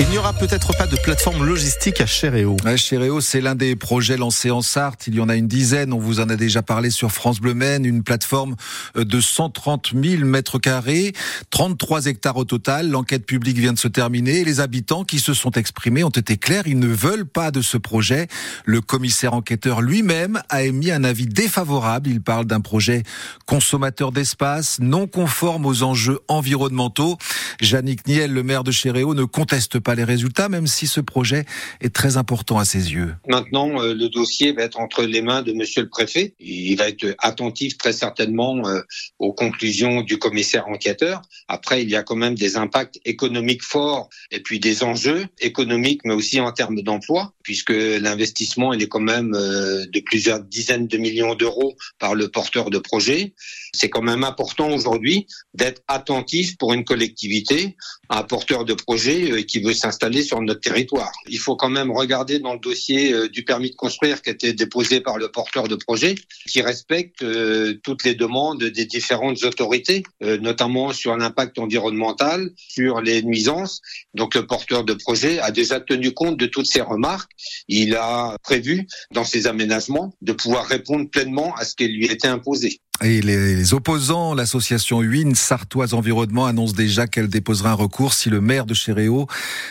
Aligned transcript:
Il 0.00 0.08
n'y 0.08 0.18
aura 0.18 0.32
peut-être 0.32 0.76
pas 0.76 0.88
de 0.88 0.96
plateforme 0.96 1.46
logistique 1.46 2.00
à 2.00 2.06
Chéréo. 2.06 2.56
Chéréo, 2.76 3.20
c'est 3.20 3.40
l'un 3.40 3.54
des 3.54 3.76
projets 3.76 4.16
lancés 4.16 4.50
en 4.50 4.60
Sarthe. 4.60 5.06
Il 5.06 5.14
y 5.14 5.20
en 5.20 5.28
a 5.28 5.36
une 5.36 5.46
dizaine. 5.46 5.92
On 5.92 6.00
vous 6.00 6.18
en 6.18 6.28
a 6.28 6.34
déjà 6.34 6.62
parlé 6.62 6.90
sur 6.90 7.12
France 7.12 7.40
Bleu 7.40 7.54
Maine. 7.54 7.84
Une 7.84 8.02
plateforme 8.02 8.56
euh, 8.96 9.04
de 9.04 9.20
130 9.20 9.92
000 9.94 10.24
mètres 10.24 10.58
carrés, 10.58 11.12
33 11.50 12.06
hectares 12.06 12.36
au 12.36 12.44
total. 12.44 12.90
L'enquête 12.90 13.24
publique 13.24 13.56
vient 13.56 13.72
de 13.72 13.78
se 13.78 13.86
terminer. 13.86 14.42
les 14.42 14.58
habitants 14.58 15.04
qui 15.04 15.20
se 15.20 15.32
sont 15.32 15.52
exprimés 15.52 16.02
ont 16.02 16.10
été 16.10 16.38
clairs. 16.38 16.66
Ils 16.66 16.80
ne 16.80 16.88
veulent 16.88 17.26
pas 17.26 17.52
de 17.52 17.62
ce 17.62 17.76
projet. 17.76 18.26
Le 18.64 18.80
commissaire 18.80 19.34
enquêteur 19.34 19.80
lui-même 19.80 20.42
a 20.48 20.64
émis 20.64 20.90
un 20.90 21.04
avis 21.04 21.26
défavorable. 21.26 22.10
Il 22.10 22.20
parle 22.20 22.46
d'un 22.46 22.60
projet 22.60 23.04
consommateur 23.46 24.10
d'espace, 24.10 24.78
non 24.80 25.06
conforme 25.06 25.66
aux 25.66 25.84
enjeux 25.84 26.18
environnementaux. 26.26 27.16
Jannick 27.60 28.08
Niel, 28.08 28.32
le 28.32 28.42
maire 28.42 28.64
de 28.64 28.72
Chéréo, 28.72 29.14
ne 29.14 29.22
conteste 29.22 29.78
pas 29.84 29.94
les 29.94 30.04
résultats, 30.04 30.48
même 30.48 30.66
si 30.66 30.86
ce 30.86 31.00
projet 31.00 31.44
est 31.80 31.94
très 31.94 32.16
important 32.16 32.58
à 32.58 32.64
ses 32.64 32.92
yeux. 32.92 33.14
Maintenant, 33.28 33.80
euh, 33.80 33.94
le 33.94 34.08
dossier 34.08 34.52
va 34.52 34.62
être 34.62 34.80
entre 34.80 35.04
les 35.04 35.22
mains 35.22 35.42
de 35.42 35.52
Monsieur 35.52 35.82
le 35.82 35.88
Préfet. 35.88 36.34
Il 36.40 36.76
va 36.76 36.88
être 36.88 37.14
attentif 37.18 37.78
très 37.78 37.92
certainement 37.92 38.66
euh, 38.66 38.80
aux 39.18 39.32
conclusions 39.32 40.02
du 40.02 40.18
commissaire 40.18 40.66
enquêteur. 40.68 41.22
Après, 41.48 41.82
il 41.82 41.90
y 41.90 41.96
a 41.96 42.02
quand 42.02 42.16
même 42.16 42.34
des 42.34 42.56
impacts 42.56 42.98
économiques 43.04 43.62
forts 43.62 44.08
et 44.30 44.40
puis 44.40 44.58
des 44.58 44.82
enjeux 44.82 45.26
économiques, 45.40 46.00
mais 46.04 46.14
aussi 46.14 46.40
en 46.40 46.52
termes 46.52 46.80
d'emploi, 46.82 47.34
puisque 47.42 47.70
l'investissement 47.70 48.72
il 48.72 48.82
est 48.82 48.88
quand 48.88 49.00
même 49.00 49.34
euh, 49.34 49.84
de 49.86 50.00
plusieurs 50.00 50.40
dizaines 50.40 50.86
de 50.86 50.96
millions 50.96 51.34
d'euros 51.34 51.76
par 51.98 52.14
le 52.14 52.28
porteur 52.28 52.70
de 52.70 52.78
projet. 52.78 53.34
C'est 53.72 53.90
quand 53.90 54.02
même 54.02 54.24
important 54.24 54.70
aujourd'hui 54.70 55.26
d'être 55.52 55.82
attentif 55.88 56.56
pour 56.56 56.72
une 56.72 56.84
collectivité, 56.84 57.76
un 58.08 58.22
porteur 58.22 58.64
de 58.64 58.74
projet 58.74 59.44
qui 59.44 59.60
veut 59.60 59.73
s'installer 59.74 60.22
sur 60.22 60.40
notre 60.40 60.60
territoire. 60.60 61.12
Il 61.28 61.38
faut 61.38 61.56
quand 61.56 61.70
même 61.70 61.90
regarder 61.90 62.38
dans 62.38 62.54
le 62.54 62.58
dossier 62.58 63.12
euh, 63.12 63.28
du 63.28 63.44
permis 63.44 63.70
de 63.70 63.76
construire 63.76 64.22
qui 64.22 64.30
a 64.30 64.32
été 64.32 64.52
déposé 64.52 65.00
par 65.00 65.18
le 65.18 65.30
porteur 65.30 65.68
de 65.68 65.76
projet, 65.76 66.14
qui 66.48 66.62
respecte 66.62 67.22
euh, 67.22 67.74
toutes 67.82 68.04
les 68.04 68.14
demandes 68.14 68.62
des 68.62 68.86
différentes 68.86 69.42
autorités, 69.44 70.02
euh, 70.22 70.38
notamment 70.38 70.92
sur 70.92 71.16
l'impact 71.16 71.58
environnemental, 71.58 72.50
sur 72.56 73.00
les 73.00 73.22
nuisances. 73.22 73.80
Donc 74.14 74.34
le 74.34 74.46
porteur 74.46 74.84
de 74.84 74.94
projet 74.94 75.38
a 75.40 75.50
déjà 75.50 75.80
tenu 75.80 76.12
compte 76.12 76.36
de 76.36 76.46
toutes 76.46 76.66
ces 76.66 76.80
remarques. 76.80 77.32
Il 77.68 77.94
a 77.96 78.36
prévu 78.42 78.86
dans 79.12 79.24
ses 79.24 79.46
aménagements 79.46 80.14
de 80.22 80.32
pouvoir 80.32 80.66
répondre 80.66 81.08
pleinement 81.10 81.54
à 81.56 81.64
ce 81.64 81.74
qui 81.74 81.88
lui 81.88 82.06
était 82.06 82.28
imposé. 82.28 82.80
Et 83.02 83.20
les 83.22 83.74
opposants, 83.74 84.34
l'association 84.34 85.02
UIN 85.02 85.34
Sartoise 85.34 85.94
Environnement 85.94 86.46
annonce 86.46 86.74
déjà 86.74 87.08
qu'elle 87.08 87.26
déposera 87.26 87.70
un 87.70 87.74
recours 87.74 88.14
si 88.14 88.30
le 88.30 88.40
maire 88.40 88.66
de 88.66 88.72
Chéréo 88.72 89.26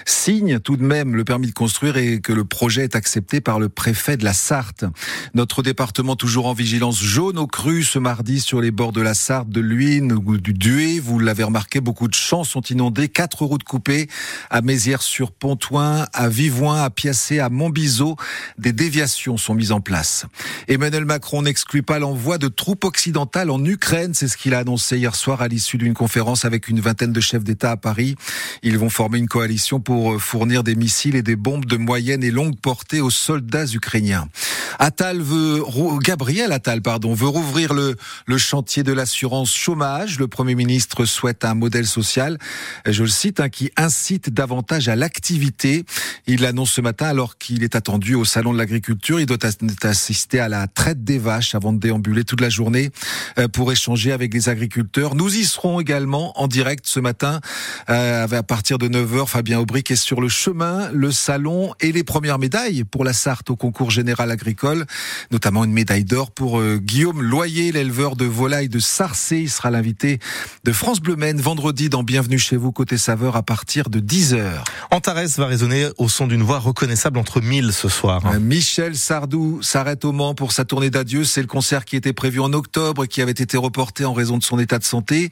signe 0.06 0.60
tout 0.60 0.76
de 0.76 0.84
même 0.84 1.16
le 1.16 1.24
permis 1.24 1.48
de 1.48 1.54
construire 1.54 1.96
et 1.96 2.20
que 2.20 2.34
le 2.34 2.44
projet 2.44 2.84
est 2.84 2.98
accepté 2.98 3.40
par 3.40 3.60
le 3.60 3.70
préfet 3.70 4.18
de 4.18 4.26
la 4.26 4.34
Sarthe. 4.34 4.84
Notre 5.36 5.64
département 5.64 6.18
toujours 6.18 6.48
en 6.48 6.54
vigilance 6.54 7.02
jaune 7.02 7.40
au 7.40 7.48
cru 7.48 7.84
ce 7.84 7.98
mardi 7.98 8.42
sur 8.42 8.60
les 8.60 8.72
bords 8.72 8.92
de 8.92 9.02
la 9.02 9.14
Sarthe, 9.14 9.50
de 9.50 9.62
l'Uine 9.62 10.12
ou 10.12 10.38
du 10.38 10.54
Dué. 10.54 11.00
Vous 11.00 11.18
l'avez 11.18 11.44
remarqué, 11.44 11.80
beaucoup 11.80 12.10
de 12.10 12.16
champs 12.16 12.44
sont 12.44 12.62
inondés, 12.62 13.08
quatre 13.08 13.46
routes 13.46 13.64
coupées 13.64 14.10
à 14.50 14.62
Mézières-sur-Pontoin, 14.62 16.08
à 16.12 16.28
Vivoin, 16.28 16.84
à 16.84 16.90
Piacé, 16.90 17.40
à 17.40 17.50
Montbiseau. 17.50 18.18
Des 18.58 18.74
déviations 18.74 19.38
sont 19.38 19.56
mises 19.56 19.72
en 19.72 19.80
place. 19.80 20.26
Emmanuel 20.68 21.06
Macron 21.06 21.42
n'exclut 21.42 21.84
pas 21.84 22.00
l'envoi 22.00 22.38
de 22.38 22.50
troupes 22.50 22.84
occidentales 22.84 23.13
en 23.18 23.66
Ukraine. 23.66 24.14
C'est 24.14 24.28
ce 24.28 24.38
qu'il 24.38 24.54
a 24.54 24.60
annoncé 24.60 24.98
hier 24.98 25.16
soir 25.16 25.42
à 25.42 25.48
l'issue 25.48 25.78
d'une 25.78 25.94
conférence 25.94 26.46
avec 26.46 26.68
une 26.68 26.80
vingtaine 26.80 27.12
de 27.12 27.22
chefs 27.22 27.44
d'État 27.44 27.72
à 27.72 27.78
Paris. 27.78 28.16
Ils 28.64 28.78
vont 28.78 28.90
former 28.90 29.20
une 29.20 29.28
coalition 29.28 29.80
pour 29.80 30.14
euh, 30.14 30.20
fournir 30.20 30.64
des 30.64 30.76
missiles 30.76 31.16
et 31.16 31.22
des 31.22 31.36
bombes 31.36 31.66
de 31.66 31.78
moyenne 31.78 32.24
et 32.24 32.32
longue 32.32 32.58
portée 32.60 33.02
aux 33.02 33.10
soldats 33.10 33.66
ukrainiens. 33.66 34.28
Attal 34.80 35.22
veut, 35.22 35.64
Gabriel 36.02 36.52
Attal, 36.52 36.82
pardon, 36.82 37.14
veut 37.14 37.28
rouvrir 37.28 37.74
le, 37.74 37.96
chantier 38.38 38.84
de 38.84 38.92
l'assurance 38.92 39.54
chômage. 39.54 40.20
Le 40.20 40.28
Premier 40.28 40.56
ministre 40.56 41.06
souhaite 41.06 41.46
un 41.46 41.54
modèle 41.54 41.86
social, 41.86 42.38
je 42.86 43.04
le 43.04 43.10
cite, 43.10 43.40
hein, 43.40 43.50
qui 43.50 43.72
incite 43.78 44.30
davantage 44.30 44.90
à 44.90 44.96
l'activité. 44.96 45.86
Il 46.28 46.42
l'annonce 46.42 46.72
ce 46.72 46.82
matin 46.82 47.06
alors 47.08 47.38
qu'il 47.38 47.64
est 47.64 47.76
attendu 47.76 48.16
au 48.16 48.26
Salon 48.26 48.54
de 48.54 48.58
l'Agriculture. 48.58 49.20
Il 49.20 49.26
doit 49.26 49.38
assister 49.84 50.40
à 50.40 50.50
la 50.50 50.68
traite 50.68 51.04
des 51.04 51.20
vaches 51.20 51.56
avant 51.56 51.74
de 51.74 51.80
déambuler 51.80 52.24
toute 52.24 52.42
la 52.42 52.50
journée. 52.50 52.92
Euh, 53.40 53.48
pour 53.48 53.72
échanger 53.72 54.12
avec 54.12 54.34
les 54.34 54.50
agriculteurs. 54.50 55.16
Nous 55.16 55.36
y 55.36 55.44
serons 55.44 55.80
également 55.80 56.40
en 56.40 56.48
direct 56.48 56.86
ce 56.88 57.00
matin 57.00 57.40
euh, 57.90 58.28
à 58.30 58.44
partir 58.44 58.78
de 58.78 58.88
9h. 58.88 59.28
Fabien 59.28 59.60
Aubric 59.60 59.92
est 59.92 59.96
sur 59.96 60.22
le 60.22 60.30
chemin, 60.30 60.90
le 60.92 61.12
salon 61.12 61.74
et 61.80 61.92
les 61.92 62.04
premières 62.04 62.40
médailles 62.40 62.84
pour 62.84 63.04
la 63.04 63.14
Sarthe 63.14 63.50
au 63.50 63.56
concours 63.56 63.92
général 63.92 64.32
agricole, 64.32 64.63
notamment 65.32 65.64
une 65.64 65.74
médaille 65.74 66.06
d'or 66.06 66.32
pour 66.32 66.60
euh, 66.60 66.78
Guillaume 66.78 67.22
Loyer, 67.22 67.72
l'éleveur 67.72 68.16
de 68.16 68.26
volailles 68.26 68.70
de 68.70 68.80
Sarcé. 68.80 69.40
Il 69.40 69.50
sera 69.50 69.72
l'invité 69.72 70.20
de 70.64 70.72
France 70.72 71.00
Bleu 71.00 71.16
Maine 71.16 71.42
vendredi 71.42 71.90
dans 71.90 72.04
Bienvenue 72.04 72.40
chez 72.40 72.56
vous 72.56 72.72
côté 72.72 72.98
saveur 72.98 73.36
à 73.36 73.44
partir 73.44 73.90
de 73.90 74.00
10h. 74.00 74.64
Antares 74.92 75.28
va 75.38 75.48
résonner 75.48 75.88
au 75.98 76.08
son 76.10 76.28
d'une 76.28 76.44
voix 76.44 76.60
reconnaissable 76.60 77.20
entre 77.20 77.42
mille 77.42 77.74
ce 77.74 77.90
soir. 77.90 78.22
Michel 78.40 78.96
Sardou 78.96 79.62
s'arrête 79.62 80.06
au 80.06 80.12
Mans 80.12 80.36
pour 80.36 80.52
sa 80.52 80.66
tournée 80.66 80.90
d'adieu. 80.90 81.24
C'est 81.24 81.42
le 81.42 81.48
concert 81.48 81.86
qui 81.86 81.96
était 81.96 82.14
prévu 82.14 82.40
en 82.40 82.54
octobre 82.54 83.06
qui 83.06 83.22
avait 83.22 83.32
été 83.32 83.58
reporté 83.58 84.06
en 84.06 84.14
raison 84.14 84.38
de 84.38 84.44
son 84.44 84.60
état 84.60 84.80
de 84.80 84.84
santé. 84.84 85.30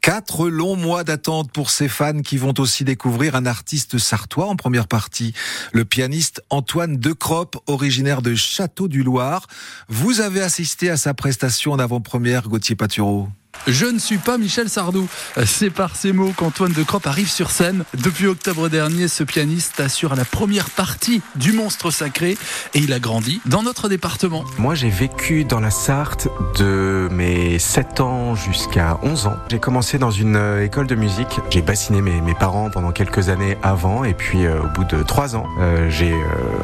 Quatre 0.00 0.48
longs 0.48 0.76
mois 0.76 1.04
d'attente 1.04 1.52
pour 1.52 1.70
ses 1.70 1.88
fans 1.88 2.22
qui 2.22 2.36
vont 2.36 2.54
aussi 2.58 2.84
découvrir 2.84 3.36
un 3.36 3.46
artiste 3.46 3.98
sartois 3.98 4.46
en 4.46 4.56
première 4.56 4.88
partie, 4.88 5.32
le 5.72 5.84
pianiste 5.84 6.42
Antoine 6.50 6.96
Decrope, 6.96 7.56
originaire 7.66 8.22
de 8.22 8.34
Château 8.34 8.71
du 8.80 9.02
Loir. 9.02 9.46
Vous 9.88 10.20
avez 10.20 10.40
assisté 10.40 10.90
à 10.90 10.96
sa 10.96 11.14
prestation 11.14 11.72
en 11.72 11.78
avant-première, 11.78 12.48
Gauthier 12.48 12.76
Patureau? 12.76 13.28
Je 13.68 13.86
ne 13.86 13.98
suis 14.00 14.18
pas 14.18 14.38
Michel 14.38 14.68
Sardou. 14.68 15.08
C'est 15.44 15.70
par 15.70 15.94
ces 15.94 16.12
mots 16.12 16.32
qu'Antoine 16.36 16.72
de 16.72 16.82
Cropp 16.82 17.06
arrive 17.06 17.30
sur 17.30 17.52
scène. 17.52 17.84
Depuis 17.96 18.26
octobre 18.26 18.68
dernier, 18.68 19.06
ce 19.06 19.22
pianiste 19.22 19.78
assure 19.78 20.16
la 20.16 20.24
première 20.24 20.68
partie 20.68 21.22
du 21.36 21.52
monstre 21.52 21.92
sacré 21.92 22.36
et 22.74 22.78
il 22.80 22.92
a 22.92 22.98
grandi 22.98 23.40
dans 23.46 23.62
notre 23.62 23.88
département. 23.88 24.44
Moi, 24.58 24.74
j'ai 24.74 24.90
vécu 24.90 25.44
dans 25.44 25.60
la 25.60 25.70
Sarthe 25.70 26.26
de 26.58 27.08
mes 27.12 27.60
7 27.60 28.00
ans 28.00 28.34
jusqu'à 28.34 28.98
11 29.02 29.26
ans. 29.28 29.36
J'ai 29.48 29.60
commencé 29.60 29.96
dans 29.96 30.10
une 30.10 30.36
euh, 30.36 30.64
école 30.64 30.88
de 30.88 30.96
musique. 30.96 31.38
J'ai 31.50 31.62
bassiné 31.62 32.02
mes, 32.02 32.20
mes, 32.20 32.34
parents 32.34 32.68
pendant 32.68 32.90
quelques 32.90 33.28
années 33.28 33.56
avant 33.62 34.02
et 34.02 34.14
puis 34.14 34.44
euh, 34.44 34.60
au 34.60 34.68
bout 34.68 34.84
de 34.84 35.04
3 35.04 35.36
ans, 35.36 35.46
euh, 35.60 35.88
j'ai 35.88 36.12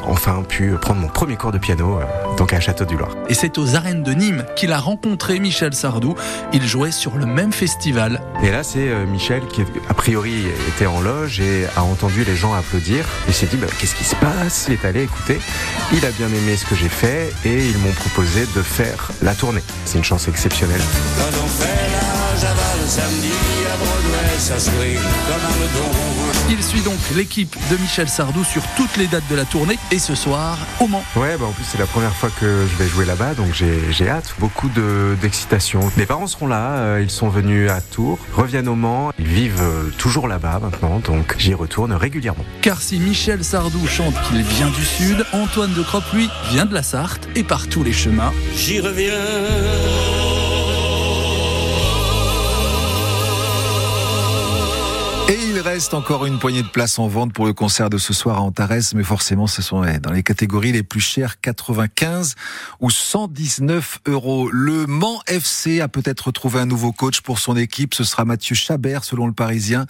enfin 0.05 0.43
pu 0.43 0.73
prendre 0.73 1.01
mon 1.01 1.09
premier 1.09 1.37
cours 1.37 1.53
de 1.53 1.59
piano 1.59 2.01
donc 2.37 2.53
à 2.53 2.61
Château 2.61 2.85
du 2.85 2.97
Loir. 2.97 3.11
Et 3.29 3.35
c'est 3.35 3.57
aux 3.59 3.77
arènes 3.77 4.03
de 4.03 4.13
Nîmes 4.13 4.45
qu'il 4.57 4.73
a 4.73 4.79
rencontré 4.79 5.39
Michel 5.39 5.75
Sardou. 5.75 6.17
Il 6.53 6.67
joue 6.67 6.78
sur 6.87 7.19
le 7.19 7.27
même 7.27 7.53
festival. 7.53 8.23
Et 8.43 8.51
là, 8.51 8.63
c'est 8.63 8.89
euh, 8.89 9.05
Michel 9.05 9.47
qui, 9.47 9.63
a 9.89 9.95
priori, 9.95 10.47
était 10.69 10.87
en 10.87 11.01
loge 11.01 11.41
et 11.41 11.67
a 11.77 11.83
entendu 11.83 12.25
les 12.25 12.37
gens 12.37 12.55
applaudir. 12.55 13.05
Il 13.27 13.35
s'est 13.35 13.47
dit, 13.47 13.57
bah, 13.57 13.67
qu'est-ce 13.79 13.97
qui 13.97 14.05
se 14.05 14.15
passe? 14.17 14.67
Il 14.69 14.75
est 14.75 14.85
allé 14.85 15.03
écouter. 15.03 15.41
Il 15.93 16.07
a 16.07 16.11
bien 16.13 16.29
aimé 16.29 16.57
ce 16.57 16.65
que 16.65 16.77
j'ai 16.77 16.89
fait 16.89 17.33
et 17.45 17.67
ils 17.67 17.79
m'ont 17.79 17.93
proposé 17.93 18.47
de 18.55 18.63
faire 18.63 19.11
la 19.23 19.35
tournée. 19.35 19.63
C'est 19.85 19.99
une 19.99 20.05
chance 20.05 20.29
exceptionnelle. 20.29 20.81
Quand 21.19 21.45
on 21.45 21.49
fait 21.49 21.67
la 22.43 22.78
samedi 22.89 23.29
à 23.71 23.77
Broadway, 23.77 24.39
ça 24.39 24.55
comme 24.55 25.45
un 25.45 26.49
il 26.51 26.63
suit 26.65 26.81
donc 26.81 26.99
l'équipe 27.15 27.55
de 27.71 27.77
Michel 27.77 28.09
Sardou 28.09 28.43
sur 28.43 28.63
toutes 28.77 28.97
les 28.97 29.07
dates 29.07 29.29
de 29.31 29.37
la 29.37 29.45
tournée 29.45 29.79
et 29.91 29.99
ce 29.99 30.15
soir 30.15 30.57
au 30.81 30.87
Mans. 30.87 31.05
Ouais, 31.15 31.37
bah 31.39 31.45
en 31.47 31.53
plus 31.53 31.65
c'est 31.65 31.77
la 31.77 31.87
première 31.87 32.15
fois 32.15 32.31
que 32.31 32.67
je 32.67 32.83
vais 32.83 32.89
jouer 32.89 33.05
là-bas, 33.05 33.35
donc 33.35 33.53
j'ai 33.53 34.09
hâte, 34.09 34.35
beaucoup 34.39 34.71
d'excitation. 35.21 35.81
Mes 35.99 36.07
parents 36.07 36.27
seront 36.27 36.47
là, 36.47 36.77
euh, 36.77 37.03
ils 37.03 37.11
sont 37.11 37.29
venus 37.29 37.71
à 37.71 37.83
Tours, 37.83 38.19
reviennent 38.35 38.69
au 38.69 38.75
Mans, 38.75 39.13
ils 39.19 39.27
vivent 39.27 39.61
euh, 39.61 39.91
toujours 39.99 40.27
là-bas 40.27 40.59
maintenant, 40.63 41.01
donc 41.01 41.35
j'y 41.37 41.53
retourne 41.53 41.93
régulièrement. 41.93 42.45
Car 42.63 42.81
si 42.81 42.99
Michel 42.99 43.45
Sardou 43.45 43.87
chante 43.87 44.15
qu'il 44.29 44.43
vient 44.43 44.71
du 44.71 44.85
Sud, 44.85 45.27
Antoine 45.35 45.75
de 45.75 45.83
Cropp, 45.83 46.05
lui, 46.15 46.31
vient 46.51 46.65
de 46.65 46.73
la 46.73 46.83
Sarthe 46.83 47.29
et 47.37 47.45
par 47.45 47.69
tous 47.69 47.85
les 47.85 47.93
chemins. 47.93 48.33
J'y 48.55 48.81
reviens. 48.81 49.13
Il 55.31 55.61
reste 55.61 55.93
encore 55.93 56.25
une 56.25 56.39
poignée 56.39 56.63
de 56.63 56.69
places 56.69 56.99
en 56.99 57.07
vente 57.07 57.35
pour 57.35 57.45
le 57.45 57.53
concert 57.53 57.91
de 57.91 57.99
ce 57.99 58.15
soir 58.15 58.39
à 58.39 58.41
Antares, 58.41 58.95
mais 58.95 59.03
forcément, 59.03 59.47
ce 59.47 59.61
sont 59.61 59.83
dans 60.01 60.11
les 60.11 60.23
catégories 60.23 60.73
les 60.73 60.83
plus 60.83 61.01
chères, 61.01 61.39
95 61.43 62.35
ou 62.81 62.89
119 62.89 63.99
euros. 64.07 64.49
Le 64.51 64.87
Mans 64.87 65.21
FC 65.27 65.83
a 65.83 65.89
peut-être 65.89 66.33
trouvé 66.33 66.61
un 66.61 66.65
nouveau 66.65 66.93
coach 66.93 67.21
pour 67.21 67.41
son 67.41 67.59
équipe. 67.59 67.93
Ce 67.93 68.05
sera 68.05 68.25
Mathieu 68.25 68.55
Chabert, 68.55 69.05
selon 69.05 69.27
le 69.27 69.35
Parisien, 69.35 69.85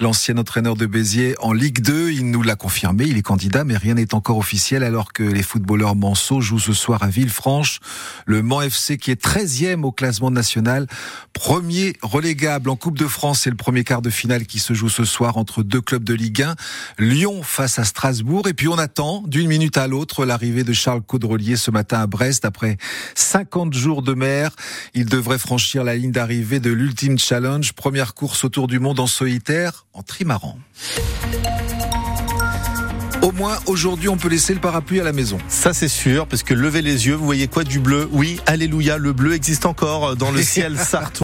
l'ancien 0.00 0.36
entraîneur 0.38 0.74
de 0.74 0.86
Béziers 0.86 1.36
en 1.38 1.52
Ligue 1.52 1.82
2. 1.82 2.10
Il 2.10 2.28
nous 2.32 2.42
l'a 2.42 2.56
confirmé, 2.56 3.04
il 3.04 3.16
est 3.16 3.22
candidat, 3.22 3.62
mais 3.62 3.76
rien 3.76 3.94
n'est 3.94 4.12
encore 4.12 4.38
officiel 4.38 4.82
alors 4.82 5.12
que 5.12 5.22
les 5.22 5.44
footballeurs 5.44 5.94
manceaux 5.94 6.40
jouent 6.40 6.58
ce 6.58 6.72
soir 6.72 7.04
à 7.04 7.06
Villefranche. 7.06 7.78
Le 8.26 8.42
Mans 8.42 8.62
FC 8.62 8.98
qui 8.98 9.12
est 9.12 9.24
13e 9.24 9.84
au 9.84 9.92
classement 9.92 10.32
national, 10.32 10.88
premier 11.32 11.92
relégable 12.02 12.70
en 12.70 12.76
Coupe 12.76 12.98
de 12.98 13.06
France, 13.06 13.42
c'est 13.42 13.50
le 13.50 13.56
premier 13.56 13.84
quart 13.84 14.02
de 14.02 14.10
finale 14.10 14.46
qui 14.46 14.58
se 14.58 14.74
joue 14.74 14.79
joue 14.80 14.88
ce 14.88 15.04
soir 15.04 15.36
entre 15.36 15.62
deux 15.62 15.82
clubs 15.82 16.04
de 16.04 16.14
Ligue 16.14 16.40
1, 16.40 16.54
Lyon 16.98 17.42
face 17.42 17.78
à 17.78 17.84
Strasbourg. 17.84 18.48
Et 18.48 18.54
puis 18.54 18.66
on 18.66 18.78
attend 18.78 19.22
d'une 19.26 19.46
minute 19.46 19.76
à 19.76 19.86
l'autre 19.86 20.24
l'arrivée 20.24 20.64
de 20.64 20.72
Charles 20.72 21.02
Caudrelier 21.02 21.56
ce 21.56 21.70
matin 21.70 22.00
à 22.00 22.06
Brest. 22.06 22.46
Après 22.46 22.78
50 23.14 23.74
jours 23.74 24.00
de 24.00 24.14
mer, 24.14 24.52
il 24.94 25.04
devrait 25.04 25.38
franchir 25.38 25.84
la 25.84 25.96
ligne 25.96 26.12
d'arrivée 26.12 26.60
de 26.60 26.70
l'Ultime 26.70 27.18
Challenge, 27.18 27.74
première 27.74 28.14
course 28.14 28.42
autour 28.42 28.68
du 28.68 28.78
monde 28.78 29.00
en 29.00 29.06
solitaire, 29.06 29.84
en 29.92 30.02
trimaran. 30.02 30.58
Au 33.22 33.32
moins, 33.32 33.58
aujourd'hui, 33.66 34.08
on 34.08 34.16
peut 34.16 34.28
laisser 34.28 34.54
le 34.54 34.60
parapluie 34.60 34.98
à 34.98 35.04
la 35.04 35.12
maison. 35.12 35.36
Ça, 35.46 35.74
c'est 35.74 35.88
sûr, 35.88 36.26
parce 36.26 36.42
que 36.42 36.54
levez 36.54 36.80
les 36.80 37.06
yeux, 37.06 37.14
vous 37.14 37.26
voyez 37.26 37.48
quoi 37.48 37.64
du 37.64 37.78
bleu? 37.78 38.08
Oui, 38.12 38.40
alléluia, 38.46 38.96
le 38.96 39.12
bleu 39.12 39.34
existe 39.34 39.66
encore 39.66 40.16
dans 40.16 40.30
le 40.30 40.42
ciel 40.42 40.78
sartois. 40.78 41.10